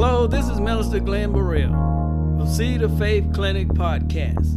Hello, 0.00 0.28
this 0.28 0.48
is 0.48 0.60
Minister 0.60 1.00
Glenn 1.00 1.32
Burrell 1.32 1.74
of 2.40 2.48
Seed 2.48 2.82
of 2.82 2.96
Faith 3.00 3.32
Clinic 3.34 3.66
Podcast, 3.66 4.56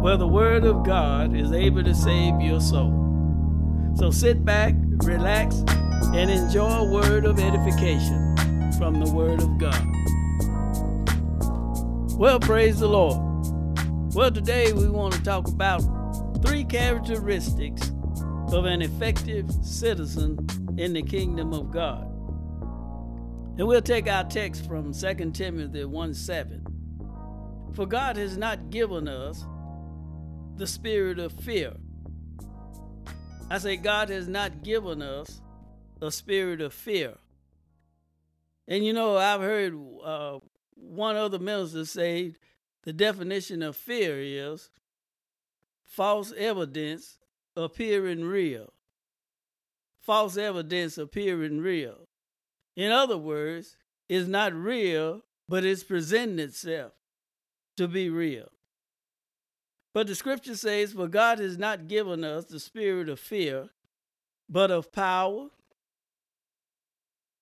where 0.00 0.16
the 0.16 0.26
Word 0.26 0.64
of 0.64 0.82
God 0.82 1.36
is 1.36 1.52
able 1.52 1.84
to 1.84 1.94
save 1.94 2.40
your 2.40 2.58
soul. 2.58 3.92
So 3.96 4.10
sit 4.10 4.46
back, 4.46 4.74
relax, 5.04 5.56
and 6.14 6.30
enjoy 6.30 6.70
a 6.70 6.90
word 6.90 7.26
of 7.26 7.38
edification 7.38 8.34
from 8.78 8.98
the 8.98 9.12
Word 9.12 9.42
of 9.42 9.58
God. 9.58 9.86
Well, 12.18 12.40
praise 12.40 12.80
the 12.80 12.88
Lord. 12.88 13.18
Well, 14.14 14.30
today 14.30 14.72
we 14.72 14.88
want 14.88 15.12
to 15.12 15.22
talk 15.22 15.48
about 15.48 15.82
three 16.40 16.64
characteristics 16.64 17.92
of 18.52 18.64
an 18.64 18.80
effective 18.80 19.50
citizen 19.60 20.46
in 20.78 20.94
the 20.94 21.02
kingdom 21.02 21.52
of 21.52 21.70
God. 21.70 22.17
And 23.58 23.66
we'll 23.66 23.82
take 23.82 24.08
our 24.08 24.22
text 24.22 24.66
from 24.66 24.94
2 24.94 25.32
Timothy 25.32 25.84
1 25.84 26.14
7. 26.14 26.64
For 27.74 27.86
God 27.86 28.16
has 28.16 28.36
not 28.36 28.70
given 28.70 29.08
us 29.08 29.44
the 30.56 30.66
spirit 30.66 31.18
of 31.18 31.32
fear. 31.32 31.72
I 33.50 33.58
say, 33.58 33.76
God 33.76 34.10
has 34.10 34.28
not 34.28 34.62
given 34.62 35.02
us 35.02 35.42
a 36.00 36.12
spirit 36.12 36.60
of 36.60 36.72
fear. 36.72 37.14
And 38.68 38.86
you 38.86 38.92
know, 38.92 39.16
I've 39.16 39.40
heard 39.40 39.74
uh, 40.04 40.38
one 40.76 41.16
other 41.16 41.40
minister 41.40 41.84
say 41.84 42.34
the 42.84 42.92
definition 42.92 43.64
of 43.64 43.76
fear 43.76 44.20
is 44.20 44.70
false 45.84 46.32
evidence 46.36 47.18
appearing 47.56 48.24
real. 48.24 48.72
False 49.98 50.36
evidence 50.36 50.96
appearing 50.96 51.60
real. 51.60 52.07
In 52.78 52.92
other 52.92 53.18
words, 53.18 53.76
it's 54.08 54.28
not 54.28 54.54
real, 54.54 55.24
but 55.48 55.64
it's 55.64 55.82
presenting 55.82 56.38
itself 56.38 56.92
to 57.76 57.88
be 57.88 58.08
real. 58.08 58.50
But 59.92 60.06
the 60.06 60.14
scripture 60.14 60.54
says, 60.54 60.92
For 60.92 61.08
God 61.08 61.40
has 61.40 61.58
not 61.58 61.88
given 61.88 62.22
us 62.22 62.44
the 62.44 62.60
spirit 62.60 63.08
of 63.08 63.18
fear, 63.18 63.70
but 64.48 64.70
of 64.70 64.92
power 64.92 65.48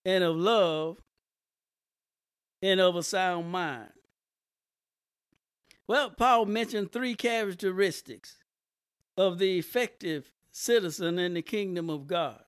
and 0.06 0.24
of 0.24 0.36
love 0.36 1.02
and 2.62 2.80
of 2.80 2.96
a 2.96 3.02
sound 3.02 3.52
mind. 3.52 3.92
Well, 5.86 6.08
Paul 6.08 6.46
mentioned 6.46 6.92
three 6.92 7.14
characteristics 7.14 8.38
of 9.18 9.38
the 9.38 9.58
effective 9.58 10.32
citizen 10.50 11.18
in 11.18 11.34
the 11.34 11.42
kingdom 11.42 11.90
of 11.90 12.06
God. 12.06 12.45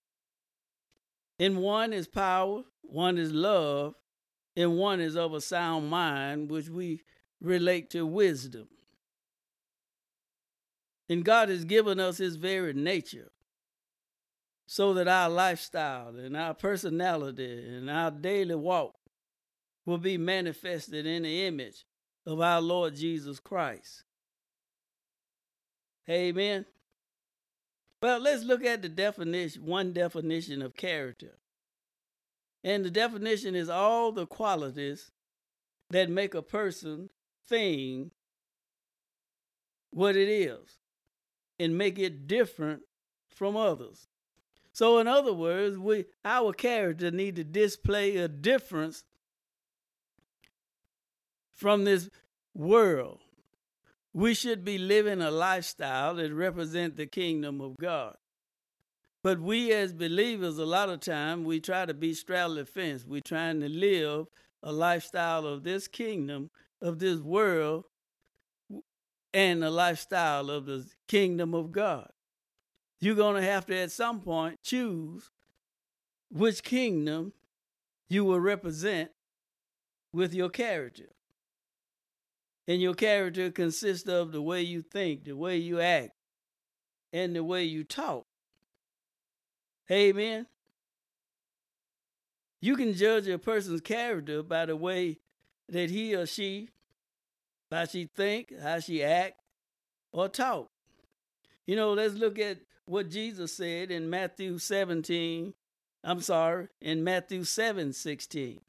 And 1.39 1.59
one 1.59 1.93
is 1.93 2.09
power, 2.09 2.63
one 2.83 3.19
is 3.19 3.33
love, 3.33 3.95
and 4.57 4.77
one 4.77 5.01
is 5.01 5.17
of 5.17 5.33
a 5.35 5.41
sound 5.41 5.89
mind, 5.89 6.51
which 6.51 6.69
we 6.69 7.03
relate 7.41 7.91
to 7.91 8.05
wisdom. 8.05 8.69
And 11.09 11.25
God 11.25 11.49
has 11.49 11.65
given 11.65 12.01
us 12.01 12.19
His 12.19 12.37
very 12.37 12.73
nature 12.73 13.31
so 14.67 14.93
that 14.95 15.09
our 15.09 15.31
lifestyle 15.31 16.17
and 16.17 16.37
our 16.37 16.53
personality 16.53 17.67
and 17.67 17.89
our 17.89 18.11
daily 18.11 18.55
walk 18.55 18.95
will 19.87 19.99
be 19.99 20.19
manifested 20.19 21.07
in 21.07 21.23
the 21.23 21.47
image 21.47 21.87
of 22.27 22.41
our 22.41 22.61
Lord 22.61 22.95
Jesus 22.95 23.41
Christ. 23.41 24.05
Amen. 26.11 26.67
Well, 28.01 28.21
let's 28.21 28.45
look 28.45 28.65
at 28.65 28.83
the 28.83 28.89
definition, 28.89 29.67
one 29.67 29.93
definition 29.93 30.63
of 30.63 30.77
character. 30.77 31.39
And 32.63 32.85
the 32.85 32.91
definition 32.91 33.55
is 33.55 33.69
all 33.69 34.13
the 34.13 34.27
qualities 34.27 35.11
that 35.91 36.11
make 36.11 36.35
a 36.35 36.43
person, 36.43 37.11
thing, 37.49 38.11
what 39.91 40.17
it 40.17 40.29
is 40.29 40.79
and 41.59 41.77
make 41.77 41.99
it 41.99 42.27
different 42.27 42.83
from 43.29 43.57
others. 43.57 44.07
So 44.73 44.99
in 44.99 45.09
other 45.09 45.33
words, 45.33 45.77
we 45.79 46.05
our 46.25 46.53
character 46.53 47.11
need 47.11 47.37
to 47.37 47.45
display 47.45 48.17
a 48.17 48.29
difference 48.29 49.05
from 51.55 51.85
this 51.85 52.09
world 52.55 53.21
we 54.13 54.35
should 54.35 54.65
be 54.65 54.79
living 54.79 55.23
a 55.23 55.31
lifestyle 55.31 56.15
that 56.15 56.33
represent 56.33 56.97
the 56.97 57.07
kingdom 57.07 57.61
of 57.61 57.77
God. 57.77 58.17
But 59.23 59.41
we 59.41 59.73
as 59.73 59.93
believers, 59.93 60.59
a 60.59 60.65
lot 60.65 60.89
of 60.89 61.01
time, 61.01 61.45
we 61.45 61.61
try 61.61 61.85
to 61.85 61.95
be 61.95 62.15
straddle 62.15 62.55
the 62.55 62.65
fence. 62.65 63.05
We're 63.05 63.21
trying 63.21 63.61
to 63.61 63.69
live 63.69 64.27
a 64.63 64.73
lifestyle 64.73 65.47
of 65.47 65.65
this 65.65 65.89
kingdom, 65.89 66.51
of 66.81 66.99
this 66.99 67.21
world, 67.21 67.85
and 69.35 69.63
a 69.63 69.71
lifestyle 69.71 70.51
of 70.51 70.67
the 70.67 70.87
kingdom 71.07 71.55
of 71.55 71.73
God. 71.73 72.11
You're 73.01 73.15
going 73.15 73.37
to 73.37 73.43
have 73.43 73.67
to, 73.67 73.77
at 73.77 73.93
some 73.93 74.21
point, 74.21 74.59
choose 74.63 75.31
which 76.31 76.63
kingdom 76.63 77.33
you 78.09 78.25
will 78.25 78.41
represent 78.41 79.11
with 80.13 80.35
your 80.35 80.49
character. 80.49 81.11
And 82.69 82.83
your 82.83 82.95
character 82.95 83.51
consists 83.51 84.09
of 84.09 84.31
the 84.31 84.43
way 84.43 84.61
you 84.61 84.83
think, 84.83 85.25
the 85.25 85.33
way 85.33 85.57
you 85.57 85.81
act, 85.81 86.11
and 87.15 87.35
the 87.35 87.43
way 87.43 87.65
you 87.65 87.83
talk. 87.83 88.27
Amen. 89.91 90.47
You 92.61 92.77
can 92.77 92.93
judge 92.93 93.27
a 93.27 93.39
person's 93.39 93.81
character 93.81 94.43
by 94.43 94.67
the 94.67 94.77
way 94.77 95.19
that 95.71 95.91
he 95.91 96.15
or 96.15 96.27
she, 96.27 96.69
how 97.71 97.87
she 97.87 98.11
think, 98.15 98.53
how 98.61 98.81
she 98.81 99.03
act, 99.03 99.41
or 100.13 100.29
talk. 100.29 100.69
You 101.67 101.77
know, 101.77 101.95
let's 101.95 102.15
look 102.15 102.39
at 102.39 102.59
what 102.85 103.09
Jesus 103.09 103.57
said 103.57 103.91
in 103.91 104.11
Matthew 104.11 104.59
17. 104.59 105.55
I'm 106.05 106.21
sorry, 106.21 106.69
in 106.81 107.03
Matthew 107.03 107.45
7 107.45 107.93
16. 107.93 108.61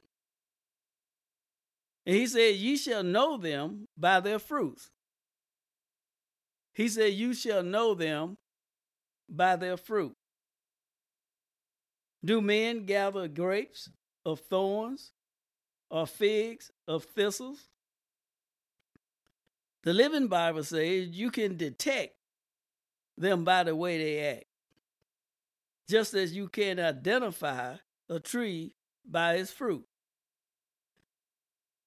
And 2.06 2.16
he 2.16 2.26
said, 2.26 2.56
Ye 2.56 2.76
shall 2.76 3.02
know 3.02 3.36
them 3.36 3.88
by 3.96 4.20
their 4.20 4.38
fruits. 4.38 4.90
He 6.72 6.88
said, 6.88 7.12
You 7.12 7.34
shall 7.34 7.62
know 7.62 7.94
them 7.94 8.38
by 9.28 9.56
their 9.56 9.76
fruit. 9.76 10.16
Do 12.24 12.40
men 12.40 12.84
gather 12.84 13.28
grapes 13.28 13.90
of 14.24 14.40
thorns 14.40 15.12
or 15.90 16.06
figs 16.06 16.70
of 16.86 17.04
thistles? 17.04 17.68
The 19.82 19.94
Living 19.94 20.28
Bible 20.28 20.62
says 20.62 21.08
you 21.08 21.30
can 21.30 21.56
detect 21.56 22.14
them 23.16 23.44
by 23.44 23.62
the 23.64 23.74
way 23.74 23.96
they 23.98 24.20
act, 24.36 24.44
just 25.88 26.12
as 26.12 26.34
you 26.34 26.48
can 26.48 26.78
identify 26.78 27.76
a 28.08 28.20
tree 28.20 28.74
by 29.08 29.36
its 29.36 29.50
fruit. 29.50 29.84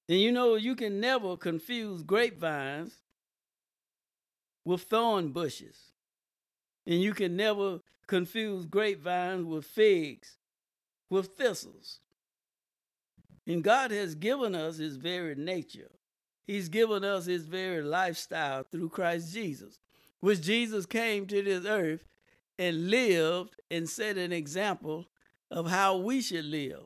And 0.10 0.20
you 0.20 0.32
know, 0.32 0.56
you 0.56 0.76
can 0.76 1.00
never 1.00 1.38
confuse 1.38 2.04
grapevines 2.04 2.94
with 4.66 4.84
thorn 4.84 5.30
bushes. 5.30 5.92
And 6.86 7.02
you 7.02 7.14
can 7.14 7.36
never 7.38 7.80
confuse 8.08 8.66
grapevines 8.66 9.46
with 9.46 9.66
figs, 9.66 10.38
with 11.10 11.28
thistles. 11.38 12.00
And 13.48 13.64
God 13.64 13.92
has 13.92 14.16
given 14.16 14.56
us 14.56 14.78
his 14.78 14.98
very 14.98 15.36
nature. 15.36 15.92
He's 16.46 16.68
given 16.70 17.04
us 17.04 17.26
his 17.26 17.46
very 17.46 17.82
lifestyle 17.82 18.64
through 18.64 18.90
Christ 18.90 19.34
Jesus, 19.34 19.80
which 20.20 20.42
Jesus 20.42 20.86
came 20.86 21.26
to 21.28 21.42
this 21.42 21.66
earth 21.66 22.06
and 22.60 22.90
lived 22.90 23.56
and 23.72 23.88
set 23.90 24.18
an 24.18 24.34
example 24.34 25.08
of 25.50 25.70
how 25.70 25.98
we 25.98 26.22
should 26.22 26.46
live. 26.46 26.86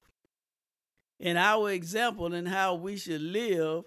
And 1.20 1.38
our 1.38 1.72
example 1.72 2.34
and 2.34 2.48
how 2.48 2.76
we 2.76 2.98
should 2.98 3.22
live 3.22 3.86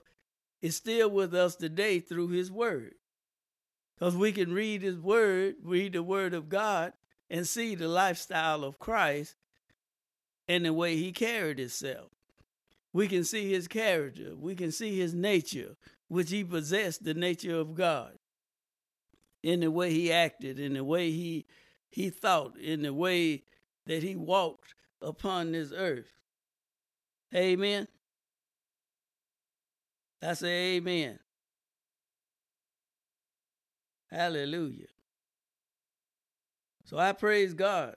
is 0.60 0.76
still 0.76 1.08
with 1.10 1.34
us 1.34 1.56
today 1.56 2.00
through 2.00 2.28
his 2.28 2.50
word. 2.50 2.94
Because 3.94 4.16
we 4.16 4.32
can 4.32 4.52
read 4.52 4.82
his 4.82 4.98
word, 4.98 5.56
read 5.62 5.92
the 5.92 6.02
word 6.02 6.34
of 6.34 6.48
God, 6.48 6.92
and 7.28 7.46
see 7.46 7.74
the 7.74 7.88
lifestyle 7.88 8.64
of 8.64 8.78
Christ 8.78 9.36
and 10.48 10.64
the 10.64 10.72
way 10.72 10.96
he 10.96 11.12
carried 11.12 11.58
himself. 11.58 12.10
We 12.92 13.06
can 13.06 13.22
see 13.22 13.52
his 13.52 13.68
character. 13.68 14.34
We 14.36 14.56
can 14.56 14.72
see 14.72 14.98
his 14.98 15.14
nature, 15.14 15.76
which 16.08 16.30
he 16.30 16.42
possessed 16.42 17.04
the 17.04 17.14
nature 17.14 17.56
of 17.56 17.74
God. 17.74 18.18
In 19.42 19.60
the 19.60 19.70
way 19.70 19.92
he 19.92 20.12
acted, 20.12 20.58
in 20.58 20.74
the 20.74 20.84
way 20.84 21.10
he 21.10 21.46
he 21.88 22.08
thought, 22.10 22.56
in 22.58 22.82
the 22.82 22.94
way 22.94 23.42
that 23.86 24.02
he 24.02 24.14
walked 24.14 24.74
upon 25.02 25.52
this 25.52 25.72
earth. 25.74 26.19
Amen. 27.34 27.86
I 30.22 30.34
say 30.34 30.76
amen. 30.76 31.18
Hallelujah. 34.10 34.88
So 36.84 36.98
I 36.98 37.12
praise 37.12 37.54
God 37.54 37.96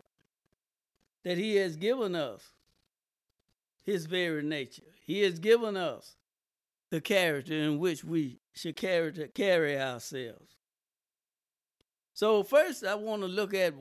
that 1.23 1.37
He 1.37 1.55
has 1.55 1.75
given 1.75 2.15
us 2.15 2.51
His 3.83 4.05
very 4.05 4.43
nature. 4.43 4.83
He 5.05 5.21
has 5.21 5.39
given 5.39 5.75
us 5.75 6.15
the 6.91 7.01
character 7.01 7.55
in 7.55 7.79
which 7.79 8.03
we 8.03 8.39
should 8.53 8.75
carry, 8.75 9.11
carry 9.33 9.79
ourselves. 9.79 10.57
So, 12.13 12.43
first, 12.43 12.85
I 12.85 12.93
want 12.93 13.23
to 13.23 13.27
look 13.27 13.55
at 13.55 13.73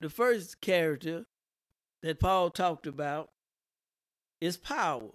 the 0.00 0.08
first 0.08 0.62
character 0.62 1.26
that 2.02 2.18
Paul 2.18 2.48
talked 2.50 2.86
about 2.86 3.28
is 4.40 4.56
power. 4.56 5.10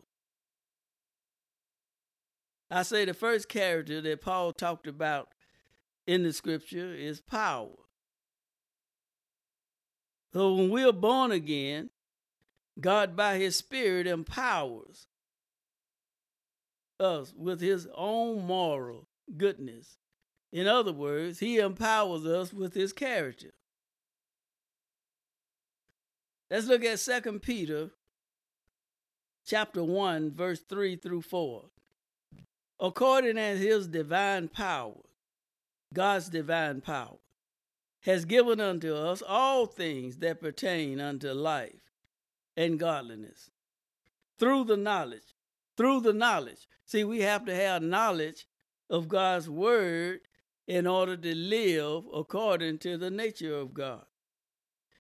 I 2.70 2.84
say 2.84 3.06
the 3.06 3.14
first 3.14 3.50
character 3.50 4.02
that 4.02 4.22
Paul 4.22 4.52
talked 4.52 4.88
about 4.88 5.30
in 6.08 6.24
the 6.24 6.34
scripture 6.34 6.94
is 6.94 7.22
power. 7.22 7.76
So 10.34 10.56
when 10.56 10.72
we 10.72 10.84
are 10.84 10.92
born 10.92 11.32
again, 11.32 11.92
God 12.80 13.16
by 13.16 13.38
his 13.38 13.56
spirit 13.56 14.08
empowers 14.08 15.08
us 17.00 17.34
with 17.38 17.62
his 17.62 17.88
own 17.96 18.46
moral 18.46 19.08
goodness. 19.38 19.98
In 20.52 20.68
other 20.68 20.94
words, 20.94 21.40
he 21.40 21.60
empowers 21.60 22.26
us 22.26 22.52
with 22.54 22.74
his 22.74 22.94
character. 22.94 23.54
Let's 26.50 26.68
look 26.68 26.84
at 26.84 27.00
2 27.00 27.40
Peter 27.40 27.92
chapter 29.46 29.84
1 29.84 30.32
verse 30.32 30.62
3 30.62 30.96
through 30.96 31.22
4. 31.22 31.66
According 32.80 33.38
as 33.38 33.60
his 33.60 33.88
divine 33.88 34.48
power, 34.48 35.02
God's 35.94 36.30
divine 36.30 36.82
power, 36.82 37.18
has 38.02 38.26
given 38.26 38.60
unto 38.60 38.94
us 38.94 39.22
all 39.26 39.66
things 39.66 40.18
that 40.18 40.42
pertain 40.42 41.00
unto 41.00 41.32
life 41.32 41.92
and 42.58 42.80
godliness. 42.80 43.50
Through 44.40 44.66
the 44.66 44.78
knowledge, 44.78 45.36
through 45.78 46.02
the 46.02 46.14
knowledge. 46.14 46.68
See, 46.86 47.04
we 47.04 47.22
have 47.22 47.46
to 47.46 47.56
have 47.56 47.82
knowledge 47.82 48.46
of 48.90 49.08
God's 49.08 49.50
word 49.50 50.22
in 50.68 50.88
order 50.88 51.16
to 51.16 51.36
live 51.36 52.04
according 52.14 52.80
to 52.80 52.98
the 52.98 53.12
nature 53.12 53.56
of 53.56 53.74
God. 53.74 54.06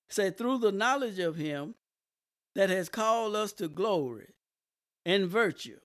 Say, 0.08 0.32
through 0.32 0.60
the 0.60 0.72
knowledge 0.72 1.20
of 1.20 1.36
him 1.36 1.76
that 2.56 2.70
has 2.70 2.88
called 2.88 3.36
us 3.36 3.52
to 3.54 3.68
glory 3.68 4.33
and 5.06 5.28
virtue, 5.28 5.80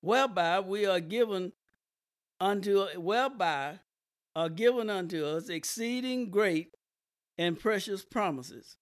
whereby 0.00 0.60
we 0.60 0.86
are 0.86 1.00
given 1.00 1.52
unto 2.40 2.86
whereby 2.98 3.78
are 4.34 4.48
given 4.48 4.88
unto 4.90 5.24
us 5.24 5.48
exceeding 5.48 6.30
great 6.30 6.70
and 7.38 7.58
precious 7.58 8.04
promises. 8.04 8.76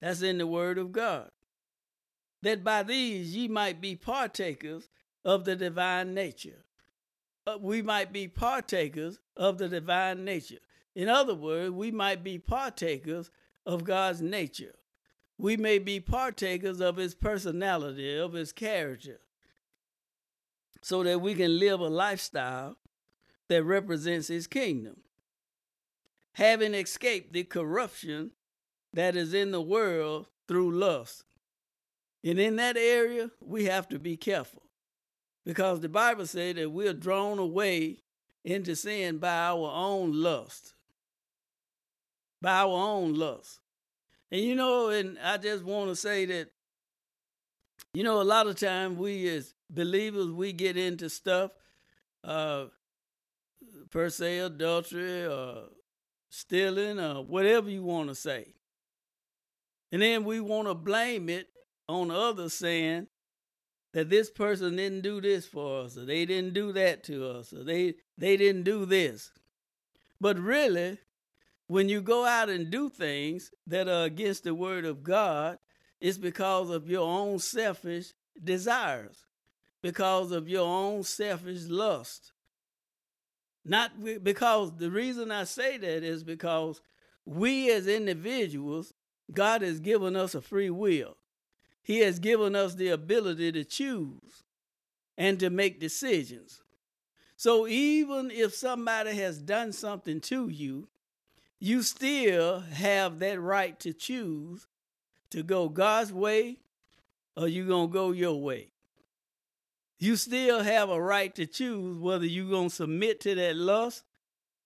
That's 0.00 0.22
in 0.22 0.38
the 0.38 0.46
word 0.46 0.78
of 0.78 0.92
God. 0.92 1.30
That 2.42 2.62
by 2.62 2.82
these 2.82 3.34
ye 3.34 3.48
might 3.48 3.80
be 3.80 3.96
partakers 3.96 4.88
of 5.24 5.44
the 5.44 5.56
divine 5.56 6.14
nature. 6.14 6.64
Uh, 7.46 7.58
we 7.60 7.80
might 7.80 8.12
be 8.12 8.28
partakers 8.28 9.18
of 9.36 9.58
the 9.58 9.68
divine 9.68 10.24
nature. 10.24 10.58
In 10.94 11.08
other 11.08 11.34
words, 11.34 11.70
we 11.70 11.90
might 11.90 12.24
be 12.24 12.38
partakers 12.38 13.30
of 13.64 13.84
God's 13.84 14.20
nature. 14.20 14.74
We 15.38 15.56
may 15.56 15.78
be 15.78 16.00
partakers 16.00 16.80
of 16.80 16.96
his 16.96 17.14
personality, 17.14 18.16
of 18.16 18.32
his 18.32 18.52
character, 18.52 19.20
so 20.82 21.02
that 21.02 21.20
we 21.20 21.34
can 21.34 21.58
live 21.58 21.80
a 21.80 21.88
lifestyle 21.88 22.76
that 23.48 23.62
represents 23.62 24.28
his 24.28 24.46
kingdom. 24.46 24.96
Having 26.34 26.74
escaped 26.74 27.32
the 27.32 27.44
corruption 27.44 28.32
that 28.92 29.16
is 29.16 29.34
in 29.34 29.50
the 29.50 29.60
world 29.60 30.26
through 30.48 30.72
lust. 30.72 31.24
And 32.24 32.38
in 32.38 32.56
that 32.56 32.76
area, 32.76 33.30
we 33.40 33.64
have 33.64 33.88
to 33.88 33.98
be 33.98 34.16
careful 34.16 34.62
because 35.44 35.80
the 35.80 35.88
Bible 35.88 36.26
says 36.26 36.56
that 36.56 36.70
we're 36.70 36.92
drawn 36.92 37.38
away 37.38 37.98
into 38.44 38.74
sin 38.74 39.18
by 39.18 39.36
our 39.36 39.70
own 39.72 40.12
lust. 40.12 40.74
By 42.40 42.58
our 42.60 42.68
own 42.68 43.14
lust. 43.14 43.60
And 44.30 44.40
you 44.40 44.54
know, 44.54 44.88
and 44.88 45.18
I 45.22 45.36
just 45.36 45.64
want 45.64 45.90
to 45.90 45.96
say 45.96 46.24
that, 46.26 46.50
you 47.94 48.02
know, 48.02 48.20
a 48.20 48.24
lot 48.24 48.46
of 48.46 48.58
times 48.58 48.98
we 48.98 49.28
as 49.28 49.54
believers, 49.70 50.30
we 50.30 50.52
get 50.52 50.76
into 50.76 51.08
stuff, 51.08 51.52
uh, 52.24 52.66
per 53.90 54.08
se 54.08 54.38
adultery 54.38 55.26
or 55.26 55.68
stealing 56.28 56.98
or 56.98 57.24
whatever 57.24 57.70
you 57.70 57.82
want 57.82 58.08
to 58.08 58.14
say. 58.14 58.54
And 59.92 60.02
then 60.02 60.24
we 60.24 60.40
want 60.40 60.68
to 60.68 60.74
blame 60.74 61.28
it 61.28 61.48
on 61.88 62.10
others 62.10 62.54
saying 62.54 63.06
that 63.92 64.10
this 64.10 64.30
person 64.30 64.76
didn't 64.76 65.02
do 65.02 65.20
this 65.20 65.46
for 65.46 65.84
us 65.84 65.96
or 65.96 66.04
they 66.04 66.26
didn't 66.26 66.52
do 66.52 66.72
that 66.72 67.04
to 67.04 67.28
us 67.30 67.52
or 67.52 67.62
they 67.64 67.94
they 68.18 68.36
didn't 68.36 68.64
do 68.64 68.84
this. 68.84 69.30
But 70.20 70.38
really, 70.38 70.98
when 71.66 71.88
you 71.88 72.00
go 72.00 72.24
out 72.24 72.48
and 72.48 72.70
do 72.70 72.88
things 72.88 73.50
that 73.66 73.88
are 73.88 74.04
against 74.04 74.44
the 74.44 74.54
word 74.54 74.84
of 74.84 75.02
God, 75.02 75.58
it's 76.00 76.18
because 76.18 76.70
of 76.70 76.88
your 76.88 77.06
own 77.06 77.38
selfish 77.38 78.12
desires, 78.42 79.24
because 79.82 80.30
of 80.30 80.48
your 80.48 80.66
own 80.66 81.02
selfish 81.02 81.64
lust. 81.64 82.32
Not 83.64 83.92
because 84.22 84.76
the 84.76 84.90
reason 84.90 85.32
I 85.32 85.44
say 85.44 85.76
that 85.76 86.04
is 86.04 86.22
because 86.22 86.80
we 87.24 87.72
as 87.72 87.88
individuals, 87.88 88.94
God 89.32 89.62
has 89.62 89.80
given 89.80 90.14
us 90.14 90.36
a 90.36 90.40
free 90.40 90.70
will. 90.70 91.16
He 91.82 91.98
has 91.98 92.20
given 92.20 92.54
us 92.54 92.74
the 92.74 92.88
ability 92.88 93.50
to 93.52 93.64
choose 93.64 94.44
and 95.18 95.40
to 95.40 95.50
make 95.50 95.80
decisions. 95.80 96.62
So 97.36 97.66
even 97.66 98.30
if 98.30 98.54
somebody 98.54 99.14
has 99.16 99.38
done 99.38 99.72
something 99.72 100.20
to 100.22 100.48
you, 100.48 100.88
you 101.58 101.82
still 101.82 102.60
have 102.60 103.18
that 103.18 103.40
right 103.40 103.78
to 103.80 103.92
choose 103.92 104.66
to 105.30 105.42
go 105.42 105.68
God's 105.68 106.12
way 106.12 106.58
or 107.36 107.48
you 107.48 107.66
going 107.66 107.88
to 107.88 107.92
go 107.92 108.12
your 108.12 108.40
way 108.40 108.72
you 109.98 110.16
still 110.16 110.62
have 110.62 110.90
a 110.90 111.00
right 111.00 111.34
to 111.34 111.46
choose 111.46 111.98
whether 111.98 112.26
you're 112.26 112.50
going 112.50 112.68
to 112.68 112.74
submit 112.74 113.20
to 113.20 113.34
that 113.34 113.56
lust 113.56 114.04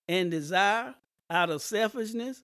and 0.08 0.30
desire 0.30 0.94
out 1.28 1.50
of 1.50 1.62
selfishness 1.62 2.42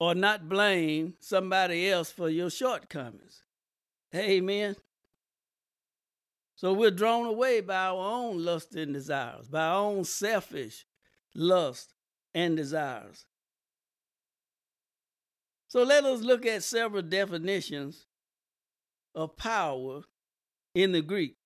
or 0.00 0.14
not 0.14 0.48
blame 0.48 1.14
somebody 1.20 1.88
else 1.88 2.10
for 2.10 2.28
your 2.28 2.50
shortcomings. 2.50 3.42
Amen. 4.14 4.74
So 6.56 6.72
we're 6.72 6.90
drawn 6.90 7.26
away 7.26 7.60
by 7.60 7.86
our 7.86 7.96
own 7.96 8.44
lust 8.44 8.74
and 8.74 8.92
desires, 8.92 9.48
by 9.48 9.66
our 9.66 9.84
own 9.84 10.04
selfish 10.04 10.84
lust 11.34 11.94
and 12.34 12.56
desires. 12.56 13.26
So 15.68 15.82
let 15.82 16.04
us 16.04 16.20
look 16.20 16.46
at 16.46 16.62
several 16.62 17.02
definitions 17.02 18.06
of 19.14 19.36
power 19.36 20.02
in 20.74 20.92
the 20.92 21.02
Greek? 21.02 21.36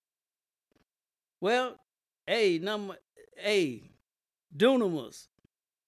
Well, 1.41 1.77
A, 2.27 2.59
number 2.59 2.97
A, 3.45 3.83
dunamis, 4.57 5.29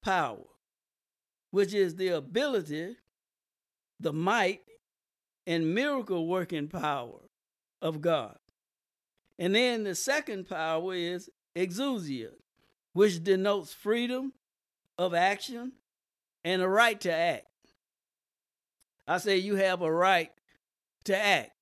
power, 0.03 0.45
which 1.51 1.75
is 1.75 1.97
the 1.97 2.09
ability, 2.09 2.97
the 3.99 4.13
might, 4.13 4.61
and 5.47 5.75
miracle 5.75 6.27
working 6.29 6.69
power 6.69 7.21
of 7.83 8.01
God. 8.01 8.39
And 9.39 9.55
then 9.55 9.85
the 9.85 9.95
second 9.95 10.49
power 10.49 10.95
is 10.95 11.31
exousia, 11.57 12.31
which 12.93 13.23
denotes 13.23 13.73
freedom 13.73 14.33
of 14.99 15.15
action 15.15 15.73
and 16.45 16.63
a 16.63 16.69
right 16.69 17.01
to 17.01 17.13
act. 17.13 17.47
I 19.07 19.19
say 19.19 19.37
you 19.39 19.57
have 19.57 19.83
a 19.83 19.93
right 19.93 20.31
to 21.05 21.17
act. 21.17 21.53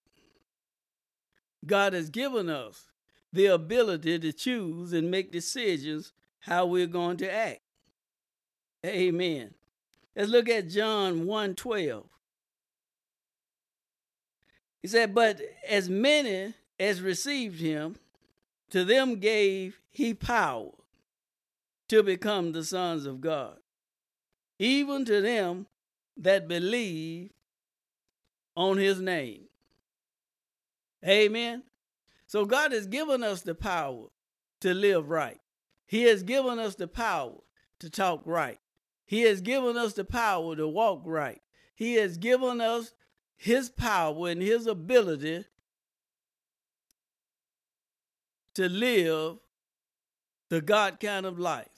God 1.65 1.93
has 1.93 2.11
given 2.11 2.49
us 2.49 2.87
the 3.33 3.47
ability 3.47 4.19
to 4.19 4.33
choose 4.33 4.93
and 4.93 5.11
make 5.11 5.33
decisions 5.33 6.13
how 6.41 6.67
we're 6.67 6.87
going 6.87 7.17
to 7.19 7.31
act. 7.31 7.61
Amen. 8.85 9.55
Let's 10.15 10.31
look 10.31 10.49
at 10.49 10.69
John 10.69 11.27
1:12. 11.27 12.09
He 14.83 14.89
said, 14.89 15.15
"But 15.15 15.41
as 15.67 15.89
many 15.89 16.55
as 16.79 17.01
received 17.01 17.61
him, 17.61 17.97
to 18.71 18.85
them 18.85 19.19
gave 19.19 19.81
he 19.91 20.15
power 20.15 20.73
to 21.89 22.03
become 22.03 22.53
the 22.53 22.65
sons 22.65 23.07
of 23.07 23.21
God, 23.21 23.59
even 24.59 25.05
to 25.05 25.21
them 25.21 25.67
that 26.17 26.49
believe 26.49 27.33
on 28.57 28.77
his 28.77 29.01
name." 29.01 29.49
Amen. 31.07 31.65
So 32.27 32.45
God 32.45 32.73
has 32.73 32.87
given 32.87 33.23
us 33.23 33.43
the 33.43 33.55
power 33.55 34.09
to 34.61 34.75
live 34.75 35.09
right. 35.09 35.41
He 35.87 36.03
has 36.03 36.23
given 36.23 36.59
us 36.59 36.75
the 36.75 36.89
power 36.89 37.41
to 37.79 37.89
talk 37.89 38.23
right. 38.27 38.61
He 39.07 39.23
has 39.23 39.41
given 39.41 39.77
us 39.79 39.95
the 39.95 40.05
power 40.05 40.55
to 40.57 40.69
walk 40.69 41.03
right. 41.07 41.41
He 41.75 41.95
has 41.95 42.19
given 42.19 42.61
us 42.61 42.93
his 43.37 43.71
power 43.71 44.29
and 44.29 44.43
his 44.43 44.67
ability 44.67 45.47
to 48.55 48.69
live 48.69 49.39
the 50.49 50.61
God 50.61 50.99
kind 50.99 51.25
of 51.25 51.39
life. 51.39 51.78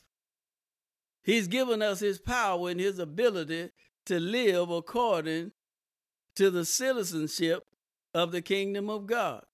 He's 1.30 1.46
given 1.46 1.80
us 1.80 2.00
his 2.00 2.18
power 2.18 2.70
and 2.70 2.80
his 2.80 2.98
ability 2.98 3.70
to 4.06 4.18
live 4.18 4.68
according 4.68 5.52
to 6.34 6.50
the 6.50 6.64
citizenship 6.64 7.62
of 8.12 8.32
the 8.32 8.42
kingdom 8.42 8.90
of 8.90 9.06
God. 9.06 9.44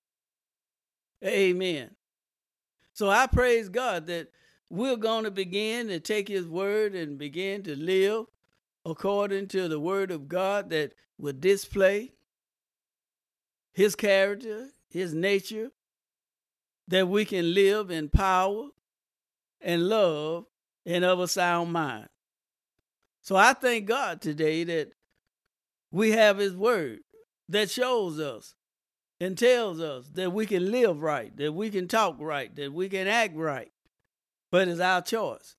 Amen. 1.23 1.91
So 2.93 3.11
I 3.11 3.27
praise 3.27 3.69
God 3.69 4.07
that 4.07 4.29
we're 4.71 4.95
going 4.95 5.25
to 5.25 5.29
begin 5.29 5.89
to 5.89 5.99
take 5.99 6.27
his 6.27 6.47
word 6.47 6.95
and 6.95 7.19
begin 7.19 7.61
to 7.65 7.75
live 7.75 8.25
according 8.83 9.49
to 9.49 9.67
the 9.67 9.79
word 9.79 10.09
of 10.09 10.27
God 10.27 10.71
that 10.71 10.93
would 11.19 11.39
display 11.39 12.13
his 13.75 13.93
character, 13.95 14.69
his 14.89 15.13
nature, 15.13 15.69
that 16.87 17.07
we 17.07 17.23
can 17.23 17.53
live 17.53 17.91
in 17.91 18.09
power 18.09 18.69
and 19.61 19.87
love 19.87 20.45
and 20.87 21.03
of 21.03 21.19
a 21.19 21.27
sound 21.27 21.71
mind. 21.73 22.07
So 23.21 23.35
I 23.35 23.53
thank 23.53 23.85
God 23.85 24.21
today 24.21 24.63
that 24.63 24.93
we 25.91 26.11
have 26.11 26.37
his 26.37 26.55
word 26.55 26.99
that 27.49 27.69
shows 27.69 28.19
us 28.19 28.55
and 29.19 29.37
tells 29.37 29.81
us 29.81 30.07
that 30.13 30.31
we 30.31 30.45
can 30.45 30.71
live 30.71 31.01
right, 31.01 31.35
that 31.35 31.53
we 31.53 31.69
can 31.69 31.89
talk 31.89 32.15
right, 32.19 32.55
that 32.55 32.71
we 32.71 32.87
can 32.87 33.05
act 33.05 33.35
right. 33.35 33.71
But 34.49 34.69
it's 34.69 34.79
our 34.79 35.01
choice. 35.01 35.57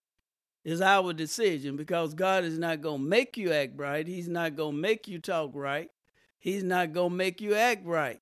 It's 0.64 0.80
our 0.80 1.12
decision 1.12 1.76
because 1.76 2.14
God 2.14 2.44
is 2.44 2.58
not 2.58 2.80
going 2.80 3.02
to 3.02 3.08
make 3.08 3.36
you 3.36 3.52
act 3.52 3.72
right. 3.76 4.06
He's 4.06 4.28
not 4.28 4.56
going 4.56 4.76
to 4.76 4.80
make 4.80 5.06
you 5.06 5.18
talk 5.18 5.50
right. 5.52 5.90
He's 6.38 6.62
not 6.62 6.94
going 6.94 7.10
to 7.10 7.16
make 7.16 7.40
you 7.40 7.54
act 7.54 7.84
right. 7.84 8.20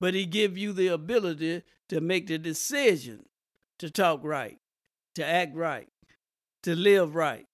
But 0.00 0.14
he 0.14 0.26
give 0.26 0.58
you 0.58 0.72
the 0.72 0.88
ability 0.88 1.62
to 1.90 2.00
make 2.00 2.26
the 2.26 2.38
decision 2.38 3.26
to 3.78 3.90
talk 3.90 4.24
right, 4.24 4.58
to 5.14 5.24
act 5.24 5.54
right, 5.54 5.88
to 6.62 6.74
live 6.74 7.14
right, 7.14 7.46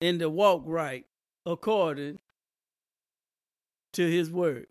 and 0.00 0.18
to 0.20 0.28
walk 0.28 0.62
right 0.66 1.06
according 1.46 2.18
to 3.92 4.10
his 4.10 4.30
word. 4.30 4.66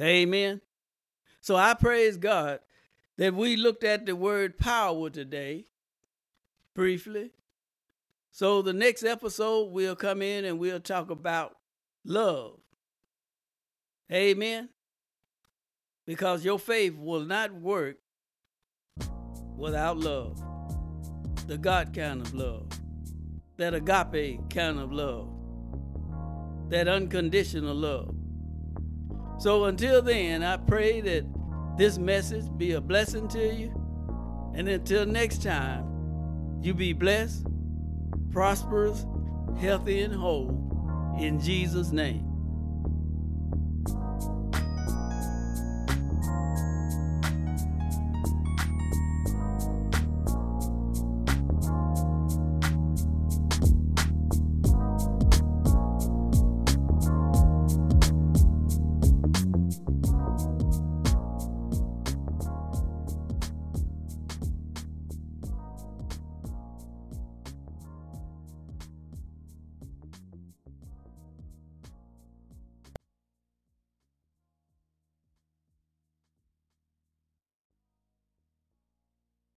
Amen. 0.00 0.60
So 1.40 1.56
I 1.56 1.74
praise 1.74 2.16
God 2.16 2.60
that 3.16 3.34
we 3.34 3.56
looked 3.56 3.84
at 3.84 4.06
the 4.06 4.14
word 4.14 4.58
power 4.58 5.10
today 5.10 5.64
briefly. 6.74 7.32
So 8.30 8.62
the 8.62 8.72
next 8.72 9.02
episode 9.02 9.72
we'll 9.72 9.96
come 9.96 10.22
in 10.22 10.44
and 10.44 10.58
we'll 10.58 10.78
talk 10.78 11.10
about 11.10 11.56
love. 12.04 12.60
Amen. 14.12 14.68
Because 16.06 16.44
your 16.44 16.58
faith 16.58 16.96
will 16.96 17.24
not 17.24 17.52
work 17.52 17.96
without 19.56 19.98
love. 19.98 20.47
The 21.48 21.56
God 21.56 21.94
kind 21.94 22.20
of 22.20 22.34
love. 22.34 22.66
That 23.56 23.72
agape 23.72 24.50
kind 24.50 24.78
of 24.78 24.92
love. 24.92 25.30
That 26.68 26.88
unconditional 26.88 27.74
love. 27.74 28.14
So 29.38 29.64
until 29.64 30.02
then, 30.02 30.42
I 30.42 30.58
pray 30.58 31.00
that 31.00 31.24
this 31.78 31.96
message 31.96 32.44
be 32.58 32.72
a 32.72 32.82
blessing 32.82 33.28
to 33.28 33.54
you. 33.54 33.72
And 34.54 34.68
until 34.68 35.06
next 35.06 35.42
time, 35.42 36.60
you 36.60 36.74
be 36.74 36.92
blessed, 36.92 37.46
prosperous, 38.30 39.06
healthy, 39.58 40.02
and 40.02 40.14
whole 40.14 41.16
in 41.18 41.40
Jesus' 41.40 41.92
name. 41.92 42.27